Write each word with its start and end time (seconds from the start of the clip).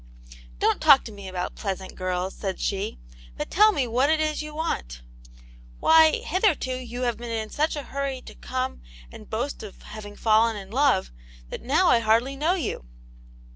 "Don't 0.57 0.81
talk 0.81 1.03
to 1.05 1.11
me 1.11 1.27
about 1.27 1.53
'pleasant 1.53 1.93
girls,*" 1.93 2.33
said 2.35 2.59
she," 2.59 2.97
but 3.37 3.51
tell 3.51 3.71
me 3.71 3.85
what 3.85 4.09
it 4.09 4.19
is 4.19 4.41
you 4.41 4.55
want} 4.55 5.03
Why, 5.79 6.23
hitherta 6.25 6.83
you 6.83 7.03
have 7.03 7.17
been 7.17 7.29
in 7.29 7.51
such 7.51 7.75
a 7.75 7.83
hurry 7.83 8.19
to 8.23 8.33
come 8.33 8.81
and 9.11 9.29
boast 9.29 9.61
of 9.61 9.83
having 9.83 10.15
fallen 10.15 10.55
in 10.55 10.71
love, 10.71 11.11
that 11.51 11.61
now 11.61 11.89
I 11.89 11.99
hardly 11.99 12.35
know 12.35 12.55
you." 12.55 12.85